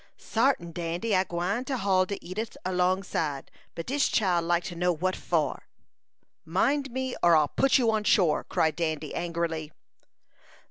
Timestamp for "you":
7.77-7.91